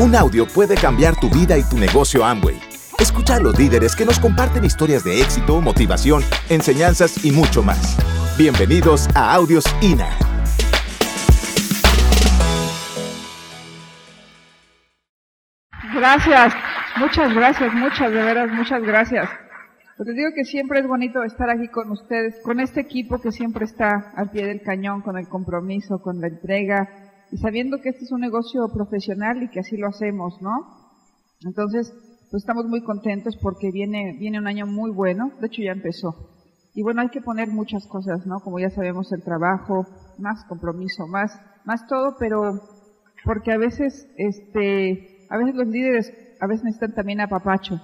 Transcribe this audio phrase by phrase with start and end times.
[0.00, 2.56] Un audio puede cambiar tu vida y tu negocio Amway.
[3.00, 7.96] Escucha a los líderes que nos comparten historias de éxito, motivación, enseñanzas y mucho más.
[8.38, 10.06] Bienvenidos a Audios INA.
[15.96, 16.54] Gracias,
[16.98, 19.28] muchas gracias, muchas, de veras, muchas gracias.
[19.96, 23.32] Pues les digo que siempre es bonito estar aquí con ustedes, con este equipo que
[23.32, 27.90] siempre está al pie del cañón, con el compromiso, con la entrega, y sabiendo que
[27.90, 30.50] este es un negocio profesional y que así lo hacemos, ¿no?
[31.44, 31.92] Entonces,
[32.30, 36.14] pues estamos muy contentos porque viene, viene un año muy bueno, de hecho ya empezó.
[36.74, 38.40] Y bueno, hay que poner muchas cosas, ¿no?
[38.40, 39.86] Como ya sabemos, el trabajo,
[40.18, 41.32] más compromiso, más,
[41.64, 42.60] más todo, pero
[43.24, 47.80] porque a veces, este, a veces los líderes, a veces necesitan también a papacho,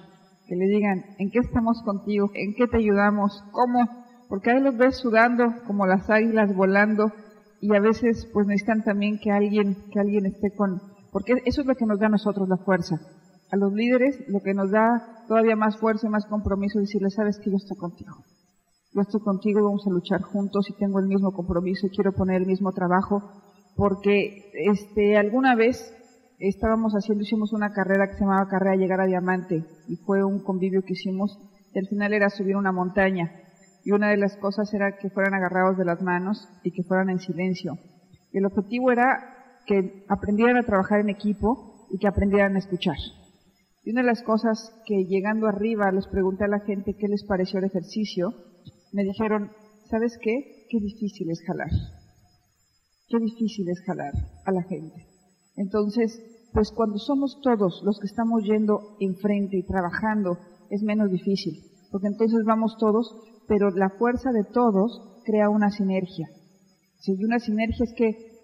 [0.47, 2.31] que le digan, ¿en qué estamos contigo?
[2.35, 3.43] ¿En qué te ayudamos?
[3.51, 4.05] ¿Cómo?
[4.29, 7.13] Porque ahí los ves sudando como las águilas volando
[7.65, 11.67] y a veces pues necesitan también que alguien, que alguien esté con, porque eso es
[11.67, 13.01] lo que nos da a nosotros la fuerza.
[13.51, 17.15] A los líderes lo que nos da todavía más fuerza y más compromiso es decirles,
[17.15, 18.17] sabes que yo estoy contigo.
[18.93, 22.43] Yo estoy contigo, vamos a luchar juntos y tengo el mismo compromiso y quiero poner
[22.43, 23.23] el mismo trabajo
[23.77, 25.91] porque este alguna vez
[26.41, 30.41] estábamos haciendo, hicimos una carrera que se llamaba Carrera Llegar a Diamante y fue un
[30.41, 31.39] convivio que hicimos
[31.73, 33.33] y al final era subir una montaña
[33.85, 37.11] y una de las cosas era que fueran agarrados de las manos y que fueran
[37.11, 37.79] en silencio.
[38.33, 42.97] Y el objetivo era que aprendieran a trabajar en equipo y que aprendieran a escuchar.
[43.85, 47.25] Y una de las cosas que llegando arriba les pregunté a la gente qué les
[47.25, 48.33] pareció el ejercicio,
[48.93, 49.51] me dijeron,
[49.91, 50.67] ¿sabes qué?
[50.71, 51.71] Qué difícil es jalar.
[53.09, 54.15] Qué difícil es jalar
[54.47, 55.07] a la gente.
[55.57, 56.23] Entonces,
[56.55, 60.39] pues cuando somos todos los que estamos yendo enfrente y trabajando,
[60.71, 63.13] es menos difícil, porque entonces vamos todos
[63.49, 66.29] pero la fuerza de todos crea una sinergia.
[67.01, 68.35] Si una sinergia es que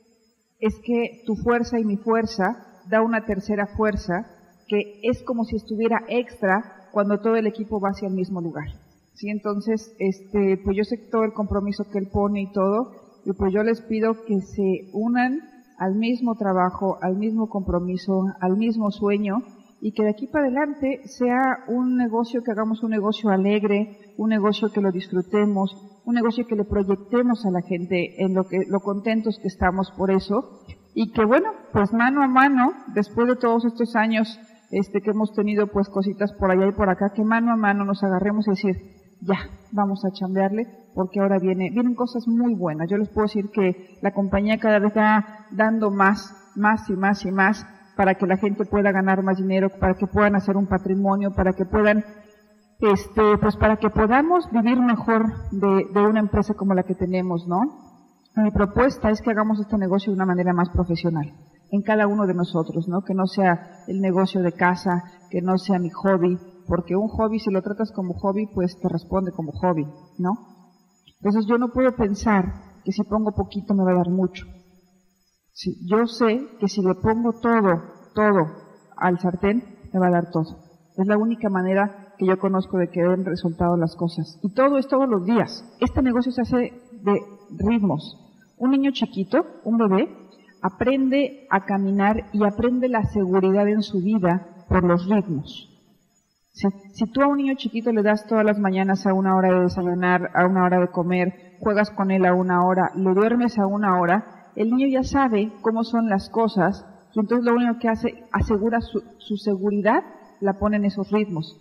[0.60, 2.44] es que tu fuerza y mi fuerza
[2.88, 4.26] da una tercera fuerza
[4.68, 6.62] que es como si estuviera extra
[6.92, 8.66] cuando todo el equipo va hacia el mismo lugar.
[9.14, 12.92] Sí, entonces, este, pues yo sé todo el compromiso que él pone y todo,
[13.24, 15.40] y pues yo les pido que se unan
[15.78, 19.38] al mismo trabajo, al mismo compromiso, al mismo sueño,
[19.80, 24.28] y que de aquí para adelante sea un negocio que hagamos un negocio alegre, un
[24.28, 25.74] negocio que lo disfrutemos,
[26.04, 29.90] un negocio que le proyectemos a la gente en lo que lo contentos que estamos
[29.96, 30.62] por eso
[30.94, 34.38] y que bueno, pues mano a mano, después de todos estos años
[34.70, 37.84] este que hemos tenido pues cositas por allá y por acá, que mano a mano
[37.84, 38.76] nos agarremos y decir,
[39.20, 39.36] ya,
[39.72, 42.88] vamos a chambearle, porque ahora viene, vienen cosas muy buenas.
[42.88, 47.24] Yo les puedo decir que la compañía cada vez está dando más, más y más
[47.24, 47.66] y más
[48.00, 51.52] para que la gente pueda ganar más dinero, para que puedan hacer un patrimonio, para
[51.52, 52.02] que puedan,
[52.78, 57.46] este, pues para que podamos vivir mejor de, de una empresa como la que tenemos,
[57.46, 57.60] ¿no?
[58.36, 61.30] Mi propuesta es que hagamos este negocio de una manera más profesional
[61.70, 63.02] en cada uno de nosotros, ¿no?
[63.02, 67.38] Que no sea el negocio de casa, que no sea mi hobby, porque un hobby,
[67.38, 69.86] si lo tratas como hobby, pues te responde como hobby,
[70.16, 70.38] ¿no?
[71.18, 72.46] Entonces yo no puedo pensar
[72.82, 74.46] que si pongo poquito me va a dar mucho.
[75.52, 77.82] Sí, yo sé que si le pongo todo,
[78.14, 78.46] todo
[78.96, 80.70] al sartén, me va a dar todo.
[80.96, 84.38] Es la única manera que yo conozco de que den resultado las cosas.
[84.42, 85.64] Y todo es todos los días.
[85.80, 87.20] Este negocio se hace de
[87.58, 88.18] ritmos.
[88.58, 90.14] Un niño chiquito, un bebé,
[90.62, 95.70] aprende a caminar y aprende la seguridad en su vida por los ritmos.
[96.52, 99.60] Si, tú a un niño chiquito le das todas las mañanas a una hora de
[99.60, 103.66] desayunar, a una hora de comer, juegas con él a una hora, lo duermes a
[103.66, 107.88] una hora, el niño ya sabe cómo son las cosas y entonces lo único que
[107.88, 110.02] hace, asegura su, su seguridad,
[110.40, 111.56] la pone en esos ritmos.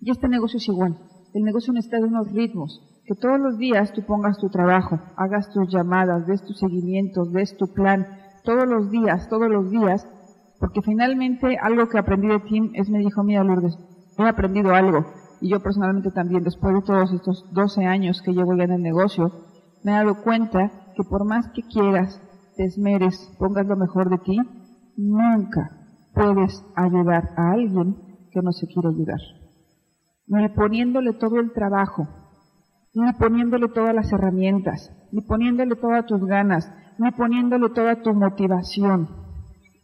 [0.00, 0.98] Y este negocio es igual.
[1.34, 2.80] El negocio necesita de unos ritmos.
[3.04, 7.54] Que todos los días tú pongas tu trabajo, hagas tus llamadas, des tus seguimientos, des
[7.56, 8.06] tu plan,
[8.44, 10.06] todos los días, todos los días,
[10.58, 13.76] porque finalmente algo que aprendí de Tim es me dijo, mira Lourdes,
[14.16, 15.04] he aprendido algo.
[15.40, 18.82] Y yo personalmente también, después de todos estos 12 años que llevo ya en el
[18.82, 19.32] negocio,
[19.82, 22.22] me he dado cuenta que por más que quieras
[22.56, 24.38] te esmeres, pongas lo mejor de ti,
[24.96, 25.70] nunca
[26.14, 27.96] puedes ayudar a alguien
[28.30, 29.20] que no se quiere ayudar.
[30.26, 32.08] Ni poniéndole todo el trabajo,
[32.94, 39.08] ni poniéndole todas las herramientas, ni poniéndole todas tus ganas, ni poniéndole toda tu motivación.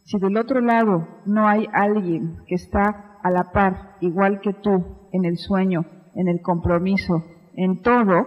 [0.03, 5.07] Si del otro lado no hay alguien que está a la par, igual que tú,
[5.11, 5.85] en el sueño,
[6.15, 7.23] en el compromiso,
[7.53, 8.25] en todo,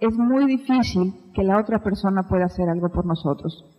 [0.00, 3.73] es muy difícil que la otra persona pueda hacer algo por nosotros.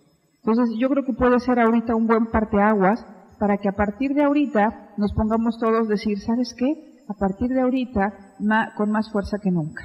[0.45, 3.03] Entonces yo creo que puede ser ahorita un buen parteaguas
[3.39, 7.01] para que a partir de ahorita nos pongamos todos a decir, ¿sabes qué?
[7.09, 8.36] A partir de ahorita
[8.77, 9.83] con más fuerza que nunca.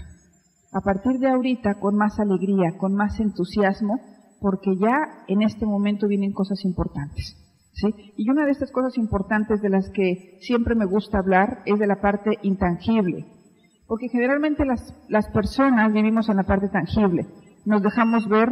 [0.73, 3.99] A partir de ahorita con más alegría, con más entusiasmo,
[4.39, 7.37] porque ya en este momento vienen cosas importantes.
[7.73, 7.89] ¿sí?
[8.19, 11.87] Y una de estas cosas importantes de las que siempre me gusta hablar es de
[11.87, 13.25] la parte intangible,
[13.87, 17.27] porque generalmente las, las personas vivimos en la parte tangible,
[17.65, 18.51] nos dejamos ver,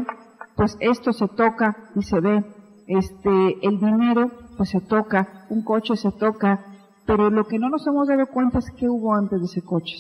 [0.59, 2.45] pues esto se toca y se ve,
[2.89, 3.31] este,
[3.63, 6.65] el dinero pues se toca, un coche se toca,
[7.07, 9.95] pero lo que no nos hemos dado cuenta es qué hubo antes de ese coche,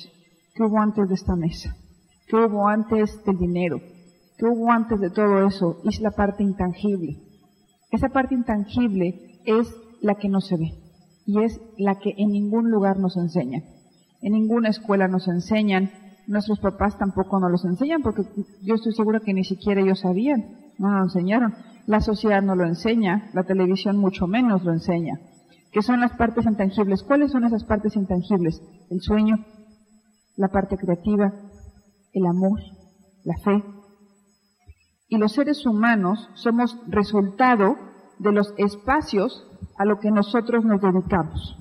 [0.56, 1.76] qué hubo antes de esta mesa,
[2.26, 3.78] qué hubo antes del dinero,
[4.36, 7.22] qué hubo antes de todo eso, es la parte intangible.
[7.92, 9.72] Esa parte intangible es
[10.02, 10.72] la que no se ve
[11.24, 13.62] y es la que en ningún lugar nos enseñan.
[14.22, 15.92] En ninguna escuela nos enseñan,
[16.28, 18.22] nuestros papás tampoco nos los enseñan porque
[18.62, 21.54] yo estoy segura que ni siquiera ellos sabían, no nos enseñaron.
[21.86, 25.18] La sociedad no lo enseña, la televisión mucho menos lo enseña.
[25.72, 27.02] ¿Qué son las partes intangibles?
[27.02, 28.62] ¿Cuáles son esas partes intangibles?
[28.90, 29.36] El sueño,
[30.36, 31.32] la parte creativa,
[32.12, 32.60] el amor,
[33.24, 33.64] la fe.
[35.08, 37.74] Y los seres humanos somos resultado
[38.18, 39.46] de los espacios
[39.78, 41.56] a lo que nosotros nos dedicamos.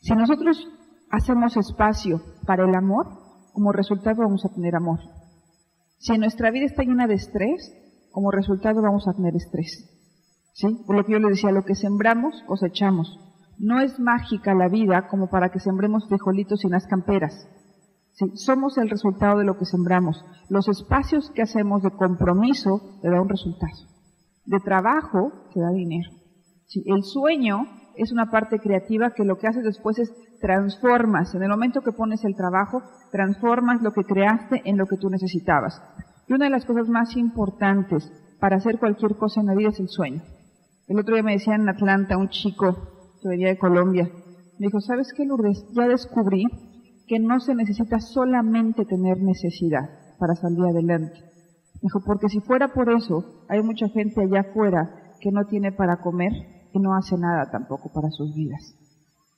[0.00, 0.68] Si nosotros
[1.10, 3.23] hacemos espacio para el amor,
[3.54, 4.98] como resultado vamos a tener amor.
[5.98, 7.72] Si nuestra vida está llena de estrés,
[8.10, 9.90] como resultado vamos a tener estrés.
[10.52, 10.66] ¿Sí?
[10.86, 13.18] Por lo que yo le decía, lo que sembramos, cosechamos.
[13.58, 17.48] No es mágica la vida como para que sembremos frijolitos y las camperas.
[18.12, 18.26] ¿Sí?
[18.34, 20.24] Somos el resultado de lo que sembramos.
[20.48, 23.72] Los espacios que hacemos de compromiso te da un resultado.
[24.44, 26.10] De trabajo te da dinero.
[26.66, 26.82] ¿Sí?
[26.86, 27.66] El sueño
[27.96, 31.34] es una parte creativa que lo que haces después es transformas.
[31.34, 35.08] En el momento que pones el trabajo, transformas lo que creaste en lo que tú
[35.08, 35.80] necesitabas.
[36.28, 38.10] Y una de las cosas más importantes
[38.40, 40.22] para hacer cualquier cosa en la vida es el sueño.
[40.86, 42.74] El otro día me decía en Atlanta un chico
[43.22, 44.08] que venía de Colombia,
[44.58, 45.64] me dijo, ¿sabes qué, Lourdes?
[45.72, 46.44] Ya descubrí
[47.08, 49.88] que no se necesita solamente tener necesidad
[50.18, 51.16] para salir adelante.
[51.74, 55.72] Me dijo, porque si fuera por eso, hay mucha gente allá afuera que no tiene
[55.72, 56.32] para comer
[56.74, 58.74] y no hace nada tampoco para sus vidas.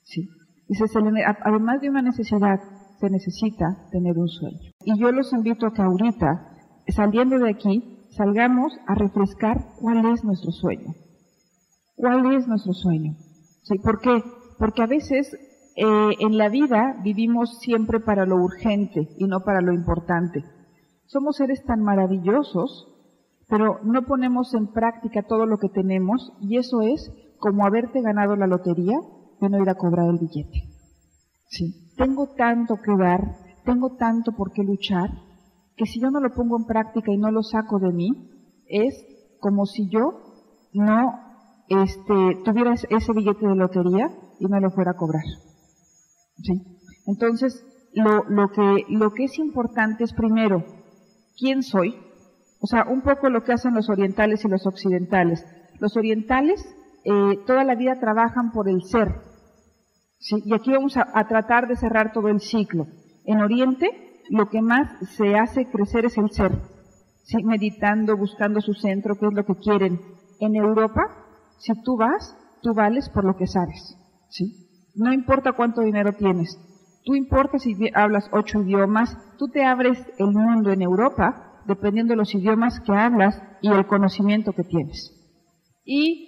[0.03, 0.27] ¿Sí?
[1.43, 2.59] Además de una necesidad,
[2.99, 4.71] se necesita tener un sueño.
[4.83, 6.55] Y yo los invito a que ahorita
[6.87, 10.93] saliendo de aquí, salgamos a refrescar cuál es nuestro sueño.
[11.95, 13.13] ¿Cuál es nuestro sueño?
[13.63, 13.77] ¿Sí?
[13.79, 14.23] ¿Por qué?
[14.57, 15.31] Porque a veces
[15.75, 20.43] eh, en la vida vivimos siempre para lo urgente y no para lo importante.
[21.05, 22.87] Somos seres tan maravillosos,
[23.47, 28.35] pero no ponemos en práctica todo lo que tenemos y eso es como haberte ganado
[28.35, 28.97] la lotería
[29.41, 30.63] y no ir a cobrar el billete.
[31.49, 31.93] Sí.
[31.95, 33.21] Tengo tanto que dar,
[33.65, 35.09] tengo tanto por qué luchar,
[35.75, 38.09] que si yo no lo pongo en práctica y no lo saco de mí,
[38.67, 39.05] es
[39.39, 40.21] como si yo
[40.73, 41.13] no
[41.69, 45.23] este, tuviera ese billete de lotería y no lo fuera a cobrar.
[46.43, 46.53] ¿Sí?
[47.05, 50.63] Entonces, lo, lo, que, lo que es importante es primero,
[51.37, 51.95] ¿quién soy?
[52.59, 55.45] O sea, un poco lo que hacen los orientales y los occidentales.
[55.79, 56.63] Los orientales
[57.09, 59.07] eh, toda la vida trabajan por el ser.
[60.43, 62.85] Y aquí vamos a, tratar de cerrar todo el ciclo.
[63.23, 63.87] En Oriente
[64.29, 66.51] lo que más se hace crecer es el ser.
[67.45, 70.01] Meditando, buscando su centro, qué es lo que quieren.
[70.41, 71.01] En Europa,
[71.59, 73.95] si tú vas, tú vales por lo que sabes.
[74.29, 74.91] ¿sí?
[74.93, 76.59] No importa cuánto dinero tienes.
[77.05, 82.17] Tú importa si hablas ocho idiomas, tú te abres el mundo en Europa dependiendo de
[82.17, 85.13] los idiomas que hablas y el conocimiento que tienes.
[85.85, 86.26] Y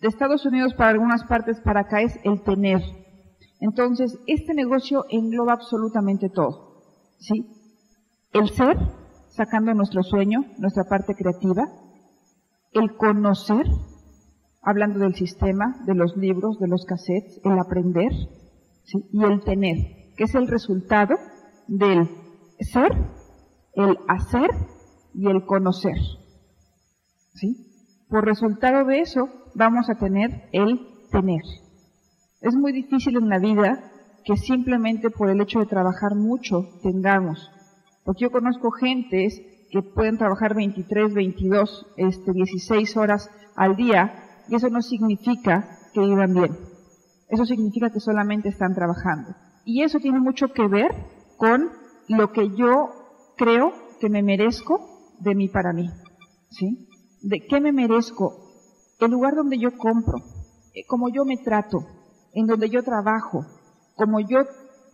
[0.00, 2.82] de Estados Unidos para algunas partes para acá es el tener.
[3.60, 6.82] Entonces, este negocio engloba absolutamente todo.
[7.18, 7.46] ¿sí?
[8.32, 8.76] El ser,
[9.30, 11.64] sacando nuestro sueño, nuestra parte creativa,
[12.72, 13.66] el conocer,
[14.62, 18.12] hablando del sistema, de los libros, de los cassettes, el aprender,
[19.12, 19.76] y el tener,
[20.16, 21.14] que es el resultado
[21.66, 22.08] del
[22.60, 22.92] ser,
[23.74, 24.48] el hacer
[25.14, 25.96] y el conocer.
[27.34, 28.06] ¿sí?
[28.08, 31.42] Por resultado de eso vamos a tener el tener.
[32.40, 33.90] Es muy difícil en la vida
[34.24, 37.50] que simplemente por el hecho de trabajar mucho tengamos.
[38.04, 44.56] Porque yo conozco gentes que pueden trabajar 23, 22, este, 16 horas al día y
[44.56, 46.56] eso no significa que vivan bien.
[47.28, 49.34] Eso significa que solamente están trabajando.
[49.64, 50.90] Y eso tiene mucho que ver
[51.36, 51.70] con
[52.08, 52.90] lo que yo
[53.36, 55.88] creo que me merezco de mí para mí.
[56.50, 56.88] ¿Sí?
[57.22, 58.45] ¿De qué me merezco?
[58.98, 60.18] El lugar donde yo compro,
[60.74, 61.78] eh, como yo me trato,
[62.32, 63.44] en donde yo trabajo,
[63.94, 64.38] como yo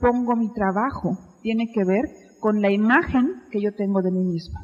[0.01, 2.05] pongo mi trabajo, tiene que ver
[2.41, 4.61] con la imagen que yo tengo de mí misma.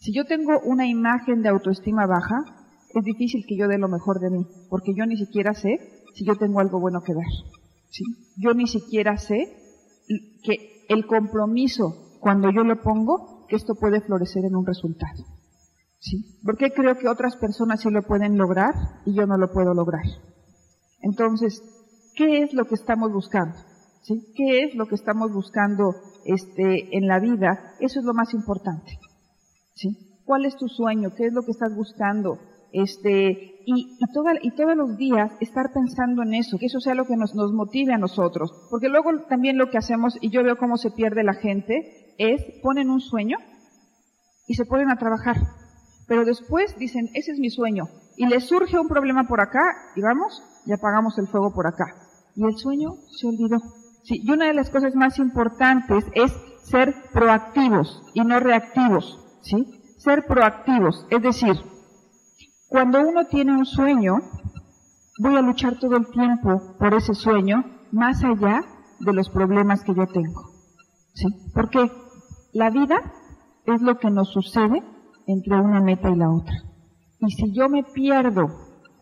[0.00, 2.36] Si yo tengo una imagen de autoestima baja,
[2.94, 5.78] es difícil que yo dé lo mejor de mí, porque yo ni siquiera sé
[6.14, 7.24] si yo tengo algo bueno que dar.
[8.36, 9.46] Yo ni siquiera sé
[10.42, 15.24] que el compromiso, cuando yo lo pongo, que esto puede florecer en un resultado.
[16.00, 16.40] ¿Sí?
[16.42, 18.72] ¿Por qué creo que otras personas sí lo pueden lograr
[19.04, 20.02] y yo no lo puedo lograr?
[21.02, 21.62] Entonces,
[22.16, 23.54] ¿qué es lo que estamos buscando?
[24.02, 24.32] ¿Sí?
[24.34, 27.74] ¿Qué es lo que estamos buscando este, en la vida?
[27.80, 28.98] Eso es lo más importante.
[29.74, 29.90] ¿Sí?
[30.24, 31.10] ¿Cuál es tu sueño?
[31.14, 32.38] ¿Qué es lo que estás buscando?
[32.72, 34.04] Este, y, y,
[34.42, 37.52] y todos los días estar pensando en eso, que eso sea lo que nos, nos
[37.52, 38.50] motive a nosotros.
[38.70, 42.42] Porque luego también lo que hacemos, y yo veo cómo se pierde la gente, es
[42.62, 43.36] ponen un sueño
[44.46, 45.36] y se ponen a trabajar.
[46.10, 47.84] Pero después dicen, ese es mi sueño.
[48.16, 49.60] Y les surge un problema por acá
[49.94, 51.84] y vamos, y apagamos el fuego por acá.
[52.34, 53.58] Y el sueño se olvidó.
[54.02, 56.32] Sí, y una de las cosas más importantes es
[56.64, 59.24] ser proactivos y no reactivos.
[59.42, 59.64] ¿sí?
[59.98, 61.54] Ser proactivos, es decir,
[62.66, 64.16] cuando uno tiene un sueño,
[65.20, 68.64] voy a luchar todo el tiempo por ese sueño, más allá
[68.98, 70.50] de los problemas que yo tengo.
[71.14, 71.26] ¿Sí?
[71.54, 71.88] Porque
[72.52, 72.96] la vida
[73.64, 74.82] es lo que nos sucede
[75.26, 76.54] entre una meta y la otra.
[77.20, 78.48] Y si yo me pierdo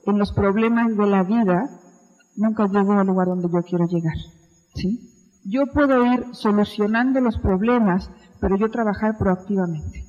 [0.07, 1.69] en los problemas de la vida,
[2.37, 4.17] nunca llego al lugar donde yo quiero llegar.
[4.75, 5.01] ¿Sí?
[5.45, 8.11] Yo puedo ir solucionando los problemas,
[8.41, 10.05] pero yo trabajar proactivamente.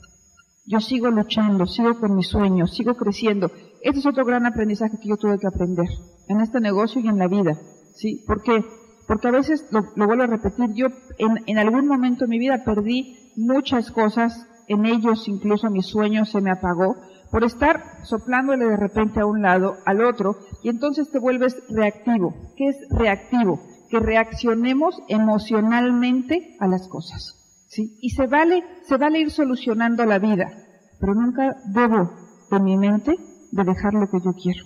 [0.66, 3.52] Yo sigo luchando, sigo con mis sueños, sigo creciendo.
[3.82, 5.88] Este es otro gran aprendizaje que yo tuve que aprender
[6.28, 7.58] en este negocio y en la vida.
[7.96, 8.24] ¿Sí?
[8.28, 8.64] ¿Por qué?
[9.08, 10.88] Porque a veces, lo, vuelvo a repetir, yo
[11.18, 16.26] en, en algún momento de mi vida perdí muchas cosas, en ellos incluso mi sueño
[16.26, 16.96] se me apagó,
[17.32, 22.34] por estar soplándole de repente a un lado, al otro, y entonces te vuelves reactivo.
[22.56, 23.60] ¿Qué es reactivo?
[23.90, 27.66] Que reaccionemos emocionalmente a las cosas.
[27.68, 27.98] ¿sí?
[28.02, 30.52] Y se vale, se vale ir solucionando la vida,
[31.00, 32.12] pero nunca debo
[32.52, 33.16] en mi mente
[33.52, 34.66] de dejar lo que yo quiero.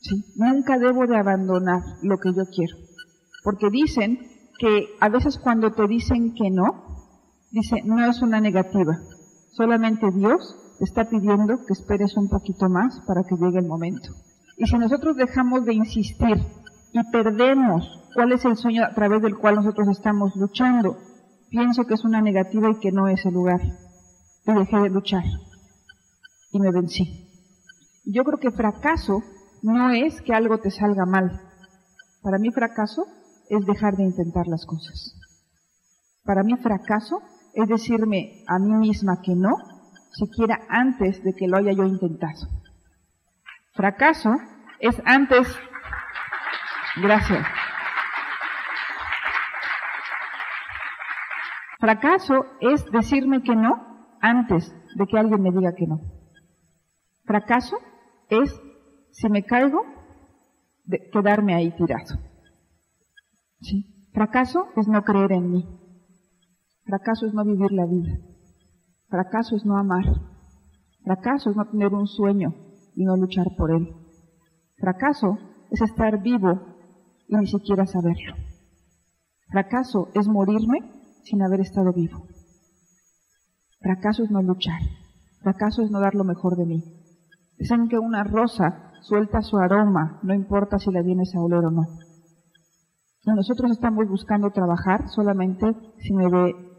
[0.00, 0.24] ¿sí?
[0.36, 2.76] Nunca debo de abandonar lo que yo quiero.
[3.42, 4.18] Porque dicen
[4.58, 6.84] que a veces cuando te dicen que no,
[7.50, 8.98] dice, no es una negativa.
[9.52, 14.10] Solamente Dios te está pidiendo que esperes un poquito más para que llegue el momento.
[14.56, 16.38] Y si nosotros dejamos de insistir
[16.92, 20.96] y perdemos cuál es el sueño a través del cual nosotros estamos luchando,
[21.50, 23.60] pienso que es una negativa y que no es el lugar.
[24.46, 25.24] Y dejé de luchar.
[26.52, 27.28] Y me vencí.
[28.04, 29.22] Yo creo que fracaso
[29.62, 31.40] no es que algo te salga mal.
[32.22, 33.06] Para mí fracaso
[33.48, 35.16] es dejar de intentar las cosas.
[36.24, 37.20] Para mí fracaso
[37.54, 39.50] es decirme a mí misma que no,
[40.12, 42.48] siquiera antes de que lo haya yo intentado.
[43.74, 44.34] Fracaso
[44.80, 45.48] es antes.
[46.96, 47.46] Gracias.
[51.78, 56.00] Fracaso es decirme que no antes de que alguien me diga que no.
[57.24, 57.78] Fracaso
[58.28, 58.60] es,
[59.12, 59.82] si me caigo,
[60.84, 62.18] de quedarme ahí tirado.
[63.60, 64.08] ¿Sí?
[64.12, 65.79] Fracaso es no creer en mí.
[66.90, 68.18] Fracaso es no vivir la vida.
[69.08, 70.02] Fracaso es no amar.
[71.04, 72.52] Fracaso es no tener un sueño
[72.96, 73.94] y no luchar por él.
[74.76, 75.38] Fracaso
[75.70, 76.60] es estar vivo
[77.28, 78.34] y ni siquiera saberlo.
[79.52, 80.80] Fracaso es morirme
[81.22, 82.26] sin haber estado vivo.
[83.80, 84.80] Fracaso es no luchar.
[85.42, 86.82] Fracaso es no dar lo mejor de mí.
[87.56, 91.70] Dicen que una rosa suelta su aroma, no importa si la vienes a oler o
[91.70, 91.82] no.
[93.26, 95.66] Nosotros estamos buscando trabajar solamente
[95.98, 96.69] si me ve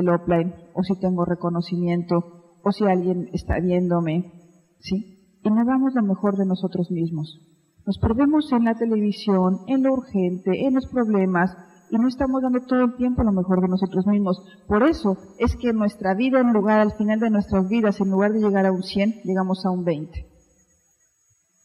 [0.00, 4.32] el offline o si tengo reconocimiento o si alguien está viéndome,
[4.80, 5.38] ¿sí?
[5.42, 7.40] Y no damos lo mejor de nosotros mismos.
[7.86, 11.56] Nos perdemos en la televisión, en lo urgente, en los problemas,
[11.90, 14.42] y no estamos dando todo el tiempo lo mejor de nosotros mismos.
[14.66, 18.32] Por eso es que nuestra vida, en lugar, al final de nuestras vidas, en lugar
[18.32, 20.26] de llegar a un 100, llegamos a un 20.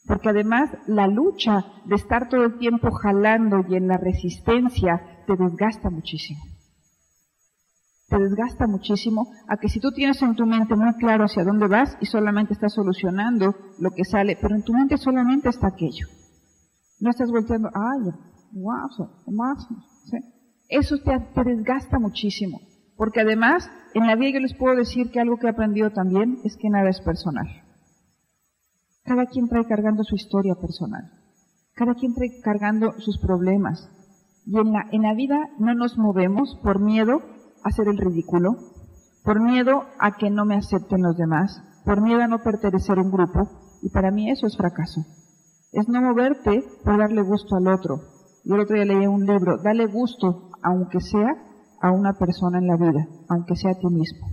[0.06, 5.36] Porque además la lucha de estar todo el tiempo jalando y en la resistencia te
[5.36, 6.42] desgasta muchísimo.
[8.08, 11.68] Te desgasta muchísimo a que si tú tienes en tu mente muy claro hacia dónde
[11.68, 16.08] vas y solamente estás solucionando lo que sale, pero en tu mente solamente está aquello.
[17.00, 18.12] No estás volteando, ay,
[18.54, 19.68] wow, más,
[20.70, 22.60] eso te, desgasta muchísimo,
[22.98, 26.40] porque además en la vida yo les puedo decir que algo que he aprendido también
[26.44, 27.48] es que nada es personal.
[29.04, 31.12] Cada quien trae cargando su historia personal,
[31.76, 33.90] cada quien trae cargando sus problemas.
[34.46, 37.22] Y en la, en la vida no nos movemos por miedo
[37.64, 38.56] hacer el ridículo,
[39.24, 43.02] por miedo a que no me acepten los demás, por miedo a no pertenecer a
[43.02, 43.50] un grupo,
[43.82, 45.02] y para mí eso es fracaso.
[45.72, 48.02] Es no moverte por darle gusto al otro,
[48.46, 51.32] yo el otro día leí un libro, dale gusto, aunque sea
[51.82, 54.28] a una persona en la vida, aunque sea a ti mismo.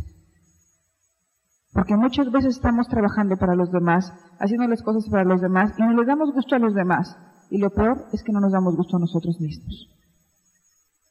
[1.72, 5.82] Porque muchas veces estamos trabajando para los demás, haciendo las cosas para los demás y
[5.82, 7.16] no les damos gusto a los demás.
[7.50, 9.88] Y lo peor es que no nos damos gusto a nosotros mismos.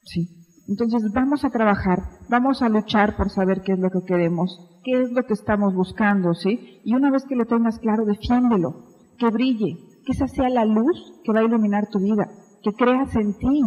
[0.04, 0.39] Sí.
[0.70, 1.98] Entonces vamos a trabajar,
[2.28, 5.74] vamos a luchar por saber qué es lo que queremos, qué es lo que estamos
[5.74, 6.80] buscando, ¿sí?
[6.84, 8.84] Y una vez que lo tengas claro, defiéndelo,
[9.18, 12.28] que brille, que esa sea la luz que va a iluminar tu vida,
[12.62, 13.62] que creas en ti,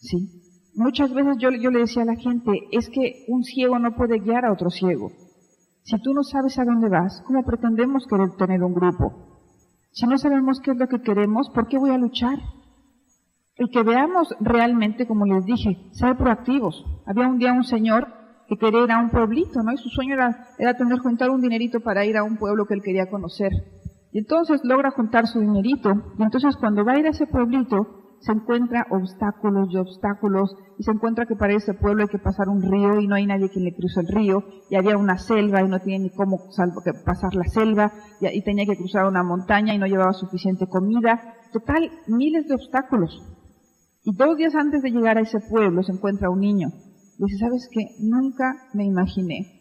[0.00, 0.28] ¿sí?
[0.74, 4.18] Muchas veces yo, yo le decía a la gente, es que un ciego no puede
[4.18, 5.10] guiar a otro ciego.
[5.84, 9.40] Si tú no sabes a dónde vas, ¿cómo pretendemos querer tener un grupo?
[9.92, 12.36] Si no sabemos qué es lo que queremos, ¿por qué voy a luchar?
[13.58, 16.84] El que veamos realmente, como les dije, ser proactivos.
[17.06, 18.06] Había un día un señor
[18.48, 19.72] que quería ir a un pueblito, ¿no?
[19.72, 22.74] Y su sueño era, era tener juntar un dinerito para ir a un pueblo que
[22.74, 23.50] él quería conocer.
[24.12, 25.90] Y entonces logra juntar su dinerito.
[26.18, 30.82] Y entonces cuando va a ir a ese pueblito, se encuentra obstáculos y obstáculos y
[30.82, 33.48] se encuentra que para ese pueblo hay que pasar un río y no hay nadie
[33.48, 36.38] quien le cruce el río y había una selva y no tiene ni cómo
[37.04, 41.34] pasar la selva y, tenía que cruzar una montaña y no llevaba suficiente comida.
[41.52, 43.37] Total, miles de obstáculos.
[44.08, 46.68] Y dos días antes de llegar a ese pueblo se encuentra un niño.
[47.18, 47.80] Dice, ¿sabes qué?
[48.00, 49.60] Nunca me imaginé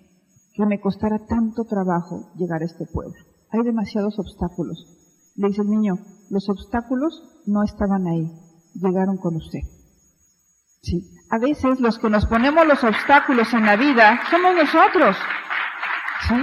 [0.54, 3.14] que me costara tanto trabajo llegar a este pueblo.
[3.52, 5.34] Hay demasiados obstáculos.
[5.36, 5.96] Le dice el niño,
[6.30, 8.32] los obstáculos no estaban ahí,
[8.76, 9.60] llegaron con usted.
[10.82, 11.02] Sí.
[11.30, 15.18] A veces los que nos ponemos los obstáculos en la vida somos nosotros.
[16.26, 16.36] ¿Sí?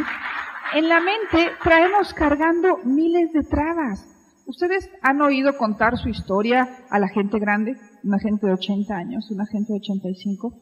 [0.75, 4.14] En la mente traemos cargando miles de trabas.
[4.47, 7.77] ¿Ustedes han oído contar su historia a la gente grande?
[8.03, 10.53] Una gente de 80 años, una gente de 85.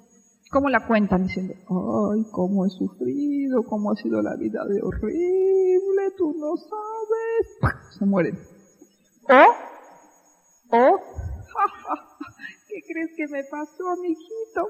[0.50, 1.24] ¿Cómo la cuentan?
[1.24, 1.54] Diciendo,
[2.12, 7.78] ay, cómo he sufrido, cómo ha sido la vida de horrible, tú no sabes.
[7.98, 8.38] Se mueren.
[9.28, 11.00] O, o,
[12.68, 14.68] ¿Qué crees que me pasó, amiguito?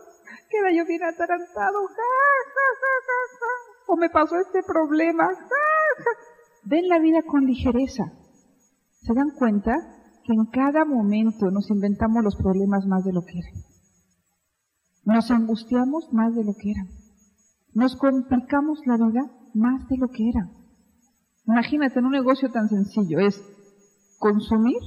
[0.49, 1.79] Queda yo bien atarantado.
[3.87, 5.29] O me pasó este problema.
[6.65, 8.13] Ven la vida con ligereza.
[9.03, 9.73] ¿Se dan cuenta
[10.25, 13.63] que en cada momento nos inventamos los problemas más de lo que eran?
[15.05, 16.89] Nos angustiamos más de lo que eran.
[17.75, 19.23] Nos complicamos la vida
[19.55, 20.49] más de lo que era.
[21.47, 23.43] Imagínate en un negocio tan sencillo, es
[24.19, 24.79] consumir,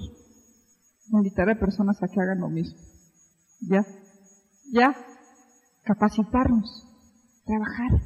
[1.12, 2.80] invitar a personas a que hagan lo mismo.
[3.68, 3.86] ¿Ya?
[4.72, 4.96] ¿Ya?
[5.84, 6.88] Capacitarnos,
[7.46, 8.02] trabajar.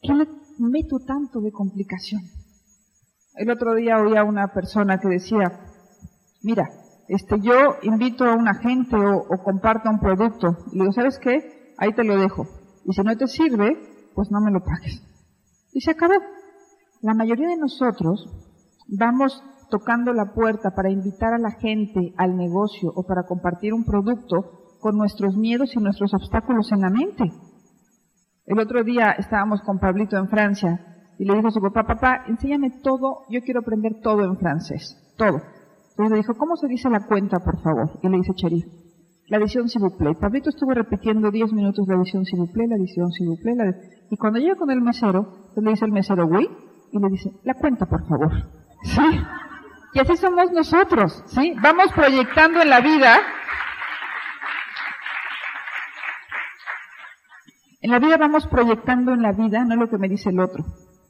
[0.00, 2.22] ¿Qué le meto tanto de complicación?
[3.38, 5.60] El otro día oía una persona que decía,
[6.42, 6.68] mira,
[7.06, 10.56] este, yo invito a una gente o, o comparto un producto.
[10.72, 11.72] Y le digo, ¿sabes qué?
[11.78, 12.46] Ahí te lo dejo.
[12.84, 13.78] Y si no te sirve,
[14.12, 15.04] pues no me lo pagues.
[15.72, 16.14] Y se acabó.
[17.00, 18.28] La mayoría de nosotros
[18.88, 23.84] vamos tocando la puerta para invitar a la gente al negocio o para compartir un
[23.84, 27.22] producto con nuestros miedos y nuestros obstáculos en la mente.
[28.46, 32.24] El otro día estábamos con Pablito en Francia y le dijo a su papá, papá,
[32.28, 35.40] enséñame todo, yo quiero aprender todo en francés, todo.
[35.90, 37.98] Entonces le dijo, ¿cómo se dice la cuenta, por favor?
[38.02, 38.64] Y le dice Cherif,
[39.26, 39.82] la edición s'il
[40.18, 43.74] Pablito estuvo repitiendo 10 minutos la edición s'il la edición s'il la
[44.10, 46.48] y cuando llega con el mesero, le dice el mesero, oui,
[46.92, 48.32] y le dice, la cuenta, por favor.
[48.82, 49.20] ¿Sí?
[49.94, 51.54] Y así somos nosotros, ¿sí?
[51.62, 53.18] Vamos proyectando en la vida.
[57.80, 60.64] En la vida vamos proyectando en la vida, no lo que me dice el otro,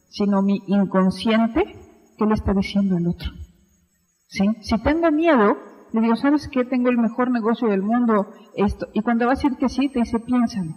[0.08, 1.64] sino mi inconsciente
[2.16, 3.30] que le está diciendo el otro.
[4.26, 4.46] ¿Sí?
[4.60, 5.56] Si tengo miedo,
[5.92, 6.64] le digo, ¿sabes qué?
[6.64, 8.88] Tengo el mejor negocio del mundo, esto.
[8.92, 10.74] Y cuando va a decir que sí, te dice, piénsalo,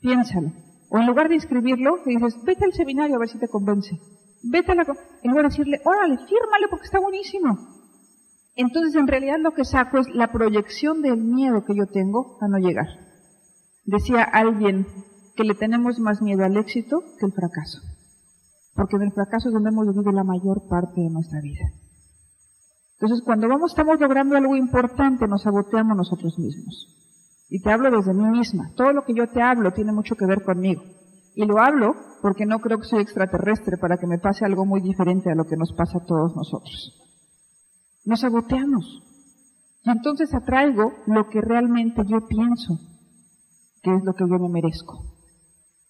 [0.00, 0.52] piénsalo.
[0.90, 3.98] O en lugar de inscribirlo, le dices, vete al seminario a ver si te convence
[4.42, 4.82] vete a la...
[5.22, 7.58] En lugar de decirle, órale, fírmale porque está buenísimo.
[8.54, 12.48] Entonces, en realidad lo que saco es la proyección del miedo que yo tengo a
[12.48, 12.86] no llegar.
[13.84, 14.86] Decía alguien
[15.36, 17.80] que le tenemos más miedo al éxito que al fracaso.
[18.78, 21.66] Porque en el fracaso es donde hemos vivido la mayor parte de nuestra vida.
[22.92, 26.86] Entonces, cuando vamos, estamos logrando algo importante, nos saboteamos nosotros mismos.
[27.50, 28.70] Y te hablo desde mí misma.
[28.76, 30.84] Todo lo que yo te hablo tiene mucho que ver conmigo.
[31.34, 34.80] Y lo hablo porque no creo que soy extraterrestre para que me pase algo muy
[34.80, 37.02] diferente a lo que nos pasa a todos nosotros.
[38.04, 39.02] Nos saboteamos.
[39.82, 42.78] Y entonces atraigo lo que realmente yo pienso,
[43.82, 45.07] que es lo que yo me merezco.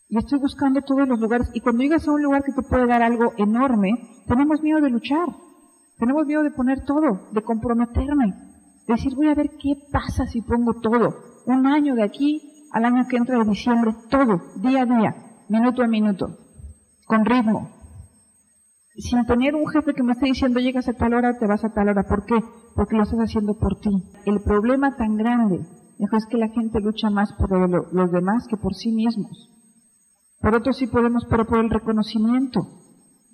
[0.08, 1.50] Y estoy buscando todos los lugares.
[1.54, 3.90] Y cuando llegas a un lugar que te puede dar algo enorme,
[4.26, 5.28] tenemos miedo de luchar.
[5.98, 8.26] Tenemos miedo de poner todo, de comprometerme.
[8.86, 11.14] De decir, voy a ver qué pasa si pongo todo.
[11.46, 12.42] Un año de aquí
[12.72, 16.36] al año que entra de diciembre, todo, día a día minuto a minuto,
[17.06, 17.70] con ritmo,
[18.96, 21.72] sin tener un jefe que me esté diciendo llegas a tal hora, te vas a
[21.72, 22.02] tal hora.
[22.02, 22.34] ¿Por qué?
[22.74, 23.90] Porque lo estás haciendo por ti.
[24.26, 25.60] El problema tan grande
[25.98, 27.50] es que la gente lucha más por
[27.94, 29.50] los demás que por sí mismos.
[30.40, 32.60] Por otro sí podemos, pero por el reconocimiento.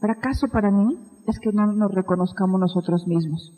[0.00, 3.52] Fracaso para mí es que no nos reconozcamos nosotros mismos,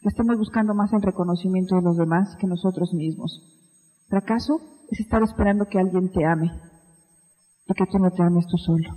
[0.00, 3.42] que estemos buscando más el reconocimiento de los demás que nosotros mismos.
[4.08, 6.50] Fracaso es estar esperando que alguien te ame
[7.66, 8.96] y que tú no te ames tú solo.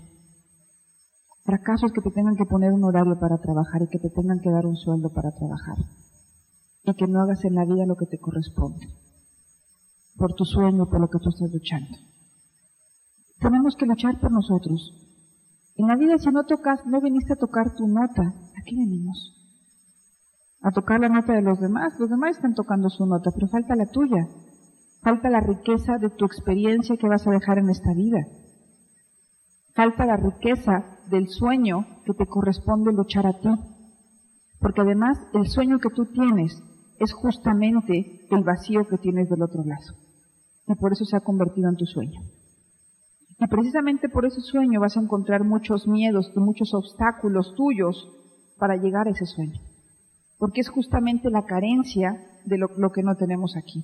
[1.44, 4.40] Fracaso es que te tengan que poner un horario para trabajar y que te tengan
[4.40, 5.78] que dar un sueldo para trabajar
[6.84, 8.88] y que no hagas en la vida lo que te corresponde
[10.18, 11.98] por tu sueño, por lo que tú estás luchando.
[13.42, 14.94] Tenemos que luchar por nosotros.
[15.76, 19.36] En la vida si no tocas, no viniste a tocar tu nota, ¿a qué venimos?
[20.62, 21.94] A tocar la nota de los demás.
[22.00, 24.28] Los demás están tocando su nota, pero falta la tuya.
[25.02, 28.20] Falta la riqueza de tu experiencia que vas a dejar en esta vida.
[29.74, 33.50] Falta la riqueza del sueño que te corresponde luchar a ti.
[34.60, 36.62] Porque además el sueño que tú tienes
[37.00, 39.98] es justamente el vacío que tienes del otro lado.
[40.68, 42.22] Y por eso se ha convertido en tu sueño.
[43.42, 48.08] Y precisamente por ese sueño vas a encontrar muchos miedos muchos obstáculos tuyos
[48.60, 49.60] para llegar a ese sueño.
[50.38, 52.12] Porque es justamente la carencia
[52.46, 53.84] de lo, lo que no tenemos aquí.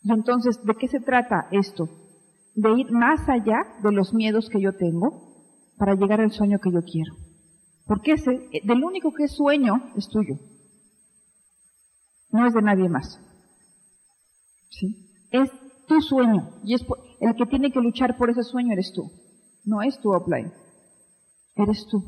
[0.00, 1.84] Y entonces, ¿de qué se trata esto?
[2.54, 5.44] De ir más allá de los miedos que yo tengo
[5.76, 7.12] para llegar al sueño que yo quiero.
[7.86, 10.36] Porque ese, del único que es sueño, es tuyo.
[12.30, 13.20] No es de nadie más.
[14.70, 14.96] ¿Sí?
[15.30, 15.50] Es
[15.88, 16.50] tu sueño.
[16.62, 16.86] Y es
[17.20, 19.10] el que tiene que luchar por ese sueño eres tú.
[19.64, 20.52] No es tu offline.
[21.56, 22.04] Eres tú.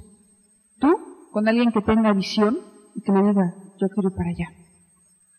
[0.79, 0.89] Tú,
[1.33, 2.59] con alguien que tenga visión
[2.95, 4.49] y que le diga, yo quiero ir para allá.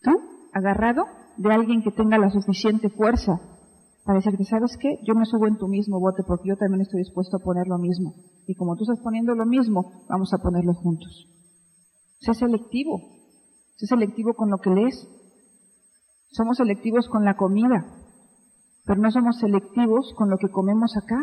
[0.03, 0.11] Tú,
[0.53, 1.05] agarrado
[1.37, 3.39] de alguien que tenga la suficiente fuerza
[4.03, 4.99] para decirte, ¿sabes qué?
[5.03, 7.77] Yo me subo en tu mismo bote porque yo también estoy dispuesto a poner lo
[7.77, 8.13] mismo.
[8.47, 11.27] Y como tú estás poniendo lo mismo, vamos a ponerlo juntos.
[12.19, 12.99] Sé selectivo.
[13.77, 15.07] Sé selectivo con lo que lees.
[16.31, 18.00] Somos selectivos con la comida,
[18.91, 21.17] pero no somos selectivos con lo que comemos acá.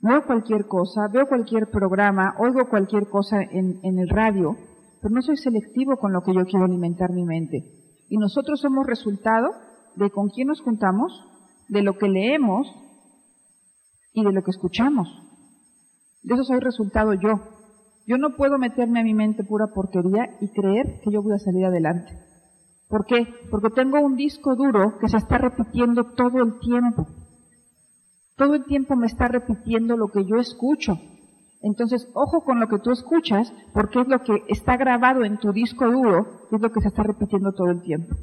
[0.00, 4.54] Veo cualquier cosa, veo cualquier programa, oigo cualquier cosa en, en el radio,
[5.00, 7.64] pero no soy selectivo con lo que yo quiero alimentar mi mente.
[8.10, 9.52] Y nosotros somos resultado
[9.96, 11.18] de con quién nos juntamos,
[11.70, 12.66] de lo que leemos
[14.12, 15.08] y de lo que escuchamos.
[16.24, 17.40] De eso soy resultado yo.
[18.06, 21.38] Yo no puedo meterme a mi mente pura porquería y creer que yo voy a
[21.38, 22.31] salir adelante.
[22.92, 23.26] ¿Por qué?
[23.50, 27.06] Porque tengo un disco duro que se está repitiendo todo el tiempo.
[28.36, 30.98] Todo el tiempo me está repitiendo lo que yo escucho.
[31.62, 35.52] Entonces, ojo con lo que tú escuchas, porque es lo que está grabado en tu
[35.52, 38.14] disco duro, es lo que se está repitiendo todo el tiempo.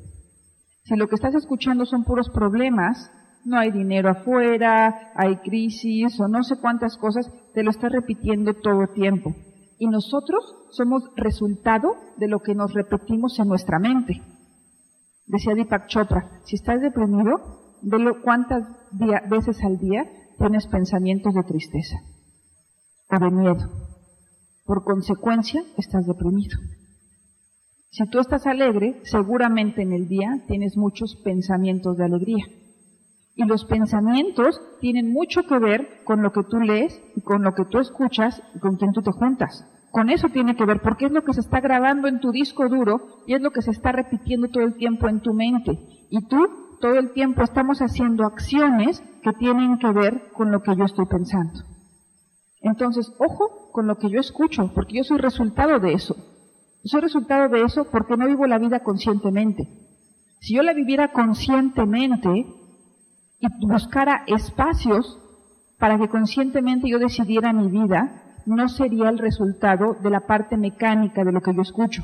[0.84, 3.10] Si lo que estás escuchando son puros problemas,
[3.46, 8.54] no hay dinero afuera, hay crisis o no sé cuántas cosas, te lo está repitiendo
[8.54, 9.34] todo el tiempo.
[9.80, 14.22] Y nosotros somos resultado de lo que nos repetimos en nuestra mente.
[15.30, 18.64] Decía Deepak Chopra, si estás deprimido, velo cuántas
[19.30, 20.04] veces al día
[20.40, 21.98] tienes pensamientos de tristeza
[23.12, 23.70] o de miedo.
[24.66, 26.58] Por consecuencia, estás deprimido.
[27.92, 32.46] Si tú estás alegre, seguramente en el día tienes muchos pensamientos de alegría.
[33.36, 37.54] Y los pensamientos tienen mucho que ver con lo que tú lees y con lo
[37.54, 39.64] que tú escuchas y con quien tú te juntas.
[39.92, 42.70] Con eso tiene que ver, porque es lo que se está grabando en tu disco
[42.70, 45.80] duro y es lo que se está repitiendo todo el tiempo en tu mente.
[46.10, 50.76] Y tú todo el tiempo estamos haciendo acciones que tienen que ver con lo que
[50.76, 51.64] yo estoy pensando.
[52.62, 56.16] Entonces, ojo con lo que yo escucho, porque yo soy resultado de eso.
[56.84, 59.68] soy resultado de eso porque no vivo la vida conscientemente.
[60.40, 62.30] Si yo la viviera conscientemente
[63.40, 65.20] y buscara espacios
[65.78, 71.24] para que conscientemente yo decidiera mi vida, no sería el resultado de la parte mecánica
[71.24, 72.04] de lo que yo escucho.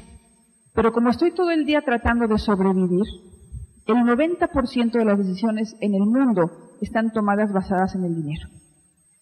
[0.74, 3.06] Pero como estoy todo el día tratando de sobrevivir,
[3.88, 8.50] el 90% de las decisiones en el mundo están tomadas basadas en el dinero.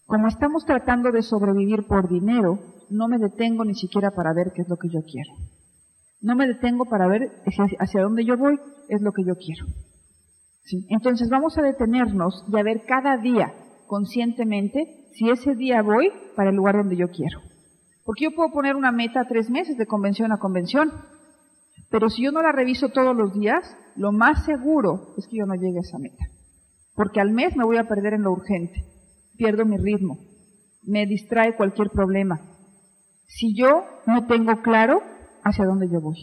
[0.06, 2.58] Como estamos tratando de sobrevivir por dinero,
[2.90, 5.30] no me detengo ni siquiera para ver qué es lo que yo quiero.
[6.20, 7.30] No me detengo para ver
[7.78, 9.66] hacia dónde yo voy, es lo que yo quiero.
[10.88, 13.52] Entonces vamos a detenernos y a ver cada día
[13.86, 17.40] conscientemente si ese día voy para el lugar donde yo quiero.
[18.04, 20.92] Porque yo puedo poner una meta tres meses de convención a convención,
[21.90, 25.46] pero si yo no la reviso todos los días, lo más seguro es que yo
[25.46, 26.24] no llegue a esa meta.
[26.94, 28.94] Porque al mes me voy a perder en lo urgente
[29.36, 30.18] pierdo mi ritmo,
[30.82, 32.40] me distrae cualquier problema.
[33.26, 35.00] Si yo no tengo claro
[35.42, 36.16] hacia dónde yo voy.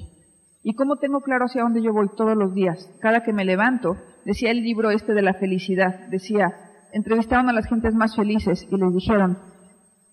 [0.63, 2.89] ¿Y cómo tengo claro hacia dónde yo voy todos los días?
[3.01, 6.53] Cada que me levanto, decía el libro este de la felicidad, decía,
[6.93, 9.37] entrevistaron a las gentes más felices y les dijeron,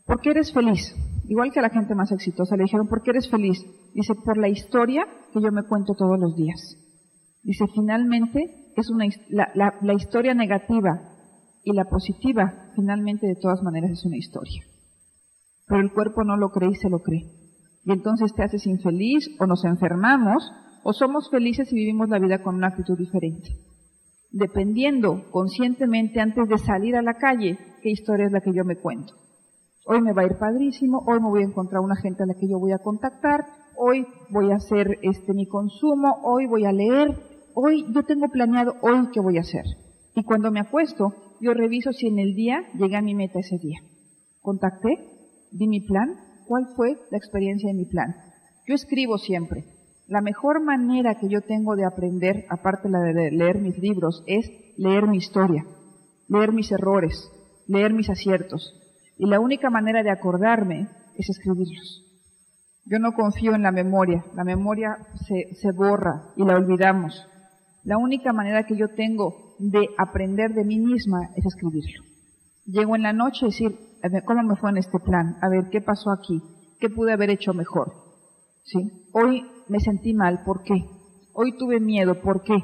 [0.07, 0.95] ¿por qué eres feliz?
[1.29, 3.65] Igual que a la gente más exitosa, le dijeron, ¿por qué eres feliz?
[3.95, 6.77] Dice, por la historia que yo me cuento todos los días.
[7.43, 11.01] Dice, finalmente, es una, la, la historia negativa
[11.65, 14.63] y la positiva, finalmente, de todas maneras, es una historia.
[15.67, 17.27] Pero el cuerpo no lo cree y se lo cree.
[17.85, 20.51] Y entonces te haces infeliz o nos enfermamos
[20.83, 23.51] o somos felices y vivimos la vida con una actitud diferente.
[24.31, 28.77] Dependiendo conscientemente antes de salir a la calle qué historia es la que yo me
[28.77, 29.15] cuento.
[29.87, 32.35] Hoy me va a ir padrísimo, hoy me voy a encontrar una gente a la
[32.35, 36.73] que yo voy a contactar, hoy voy a hacer este mi consumo, hoy voy a
[36.73, 37.09] leer,
[37.55, 39.65] hoy yo tengo planeado hoy qué voy a hacer.
[40.15, 43.57] Y cuando me acuesto, yo reviso si en el día llegué a mi meta ese
[43.59, 43.79] día.
[44.43, 44.99] Contacté,
[45.53, 48.15] di mi plan, cuál fue la experiencia de mi plan.
[48.67, 49.78] Yo escribo siempre.
[50.09, 55.07] La mejor manera que yo tengo de aprender, aparte de leer mis libros, es leer
[55.07, 55.67] mi historia,
[56.29, 57.31] leer mis errores,
[57.67, 58.75] leer mis aciertos.
[59.19, 62.07] Y la única manera de acordarme es escribirlos.
[62.87, 64.25] Yo no confío en la memoria.
[64.35, 67.29] La memoria se, borra y la olvidamos.
[67.85, 72.03] La única manera que yo tengo de aprender de mí misma es escribirlo.
[72.65, 73.79] Llego en la noche a decir,
[74.25, 75.37] ¿cómo me fue en este plan?
[75.43, 76.41] A ver, ¿qué pasó aquí?
[76.81, 77.93] ¿Qué pude haber hecho mejor?
[78.65, 79.07] ¿Sí?
[79.13, 80.85] Hoy me sentí mal, ¿por qué?
[81.35, 82.57] Hoy tuve miedo, ¿por qué?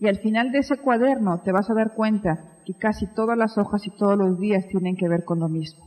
[0.00, 3.58] Y al final de ese cuaderno te vas a dar cuenta que casi todas las
[3.58, 5.84] hojas y todos los días tienen que ver con lo mismo.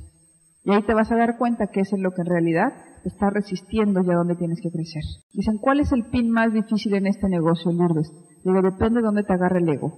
[0.64, 3.10] Y ahí te vas a dar cuenta que eso es lo que en realidad te
[3.10, 5.04] está resistiendo y a dónde tienes que crecer.
[5.34, 8.12] Dicen, ¿cuál es el pin más difícil en este negocio, Lourdes?
[8.44, 9.94] Digo, depende de dónde te agarre el ego.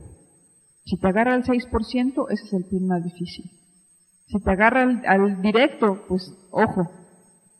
[0.85, 3.45] Si te agarra al 6%, ese es el pin más difícil.
[4.27, 6.89] Si te agarra al, directo, pues ojo.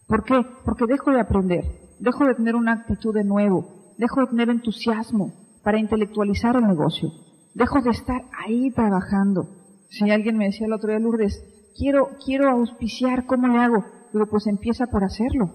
[0.08, 0.36] ¿Por qué?
[0.66, 1.64] Porque dejo de aprender,
[2.00, 7.10] dejo de tener una actitud de nuevo, dejo de tener entusiasmo para intelectualizar el negocio,
[7.54, 9.48] dejo de estar ahí trabajando.
[9.90, 11.44] Si alguien me decía el otro día, Lourdes,
[11.78, 13.86] quiero, quiero auspiciar, ¿cómo le hago?
[14.12, 15.52] Digo, pues empieza por hacerlo.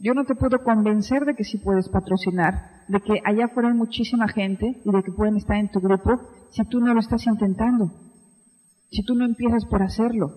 [0.00, 3.74] Yo no te puedo convencer de que sí puedes patrocinar, de que allá afuera hay
[3.74, 6.20] muchísima gente y de que pueden estar en tu grupo
[6.50, 7.90] si tú no lo estás intentando,
[8.90, 10.28] si tú no empiezas por hacerlo.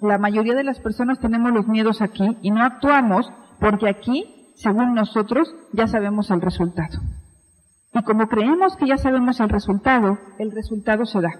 [0.00, 4.24] La mayoría de las personas tenemos los miedos aquí y no actuamos porque aquí,
[4.54, 6.98] según nosotros, ya sabemos el resultado.
[7.92, 11.32] Y como creemos que ya sabemos el resultado, el resultado se da,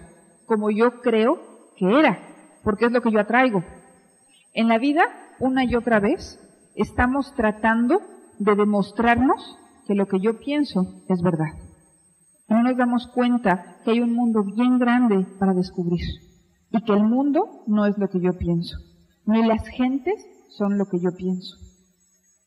[0.47, 1.39] como yo creo
[1.77, 2.19] que era,
[2.63, 3.65] porque es lo que yo atraigo.
[4.53, 5.03] En la vida,
[5.41, 6.39] una y otra vez,
[6.77, 8.01] estamos tratando
[8.39, 11.53] de demostrarnos que lo que yo pienso es verdad.
[12.49, 16.05] No nos damos cuenta que hay un mundo bien grande para descubrir
[16.71, 18.77] y que el mundo no es lo que yo pienso,
[19.27, 21.57] ni las gentes son lo que yo pienso,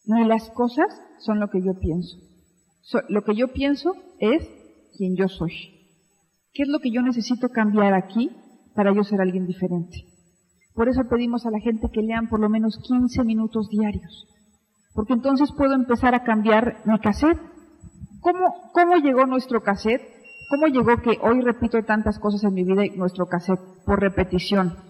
[0.07, 0.87] ni las cosas
[1.19, 2.17] son lo que yo pienso.
[3.09, 4.47] lo que yo pienso es
[4.97, 5.51] quien yo soy.
[6.53, 8.31] ¿Qué es lo que yo necesito cambiar aquí
[8.73, 10.05] para yo ser alguien diferente?
[10.73, 14.27] Por eso pedimos a la gente que lean por lo menos 15 minutos diarios,
[14.93, 17.39] porque entonces puedo empezar a cambiar mi cassette.
[18.21, 20.01] ¿Cómo, cómo llegó nuestro cassette?
[20.49, 24.86] ¿Cómo llegó que hoy repito tantas cosas en mi vida y nuestro cassette por repetición?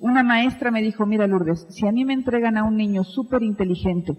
[0.00, 3.42] Una maestra me dijo, mira Lourdes, si a mí me entregan a un niño súper
[3.42, 4.12] inteligente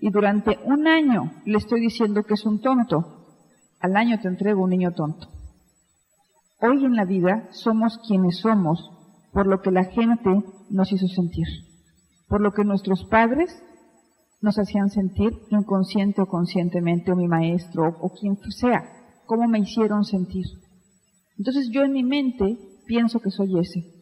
[0.00, 3.26] y durante un año le estoy diciendo que es un tonto,
[3.80, 5.28] al año te entrego un niño tonto.
[6.60, 8.90] Hoy en la vida somos quienes somos
[9.32, 10.30] por lo que la gente
[10.70, 11.46] nos hizo sentir,
[12.28, 13.62] por lo que nuestros padres
[14.40, 18.84] nos hacían sentir inconsciente o conscientemente, o mi maestro, o quien sea
[19.26, 20.46] cómo me hicieron sentir.
[21.38, 23.97] Entonces yo en mi mente pienso que soy ese.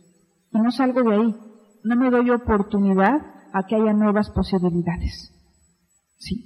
[0.56, 1.36] Y no salgo de ahí.
[1.84, 3.20] No me doy oportunidad
[3.52, 5.32] a que haya nuevas posibilidades.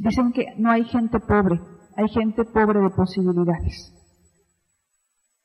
[0.00, 1.60] Dicen que no hay gente pobre,
[1.96, 3.94] hay gente pobre de posibilidades.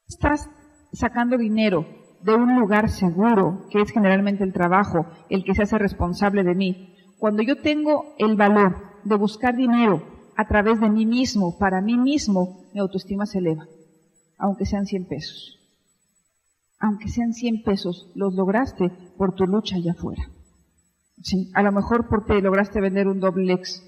[0.07, 0.49] Estás
[0.93, 1.85] sacando dinero
[2.23, 6.55] de un lugar seguro, que es generalmente el trabajo, el que se hace responsable de
[6.55, 6.95] mí.
[7.19, 10.01] Cuando yo tengo el valor de buscar dinero
[10.35, 13.67] a través de mí mismo, para mí mismo, mi autoestima se eleva,
[14.39, 15.64] aunque sean 100 pesos.
[16.79, 20.23] Aunque sean 100 pesos, los lograste por tu lucha allá afuera.
[21.21, 23.81] Sí, a lo mejor porque lograste vender un doble X,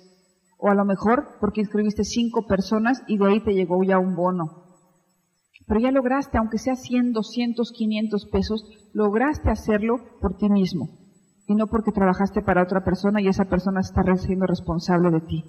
[0.58, 4.16] o a lo mejor porque inscribiste cinco personas y de ahí te llegó ya un
[4.16, 4.64] bono.
[5.68, 11.08] Pero ya lograste, aunque sea 100, 200, 500 pesos, lograste hacerlo por ti mismo
[11.48, 15.46] y no porque trabajaste para otra persona y esa persona está siendo responsable de ti.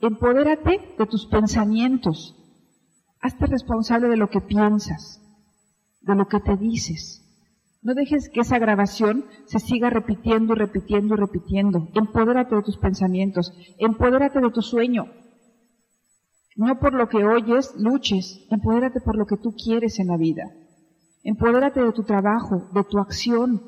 [0.00, 2.36] Empodérate de tus pensamientos.
[3.20, 5.20] Hazte responsable de lo que piensas,
[6.08, 7.24] de lo que te dices.
[7.82, 11.88] No dejes que esa grabación se siga repitiendo repitiendo repitiendo.
[11.94, 13.52] Empodérate de tus pensamientos.
[13.78, 15.04] Empodérate de tu sueño.
[16.56, 18.46] No por lo que oyes, luches.
[18.50, 20.44] Empodérate por lo que tú quieres en la vida.
[21.22, 23.62] Empodérate de tu trabajo, de tu acción.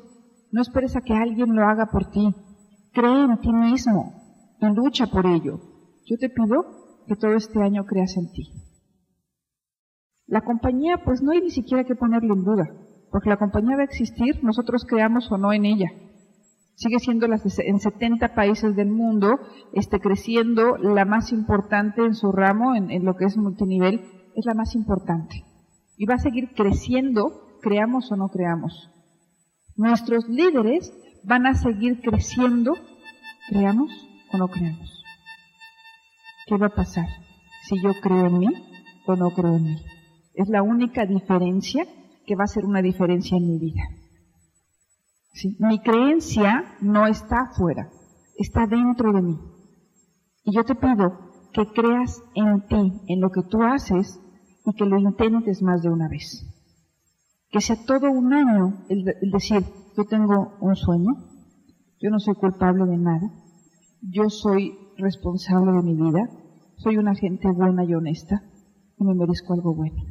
[0.51, 2.35] No esperes a que alguien lo haga por ti.
[2.91, 5.61] Cree en ti mismo y lucha por ello.
[6.05, 8.51] Yo te pido que todo este año creas en ti.
[10.31, 12.65] La compañía, pues no hay ni siquiera que ponerle en duda,
[13.11, 15.91] porque la compañía va a existir, nosotros creamos o no en ella.
[16.73, 19.37] Sigue siendo en 70 países del mundo,
[19.73, 24.01] este, creciendo la más importante en su ramo, en lo que es multinivel,
[24.35, 25.45] es la más importante
[26.01, 28.89] y va a seguir creciendo, creamos o no creamos.
[29.75, 30.91] Nuestros líderes
[31.23, 32.73] van a seguir creciendo,
[33.47, 33.91] creamos
[34.33, 35.03] o no creamos.
[36.47, 37.05] ¿Qué va a pasar
[37.65, 38.47] si yo creo en mí
[39.05, 39.90] o no creo en mí?
[40.33, 41.85] Es la única diferencia
[42.25, 43.83] que va a ser una diferencia en mi vida.
[45.59, 47.89] Mi creencia no está afuera,
[48.37, 49.39] está dentro de mí.
[50.43, 54.19] Y yo te pido que creas en ti, en lo que tú haces
[54.65, 56.47] y que lo intentes más de una vez.
[57.49, 59.63] Que sea todo un año el, decir,
[59.97, 61.13] yo tengo un sueño,
[61.99, 63.29] yo no soy culpable de nada,
[64.01, 66.29] yo soy responsable de mi vida,
[66.77, 68.41] soy una gente buena y honesta
[68.97, 70.10] y me merezco algo bueno.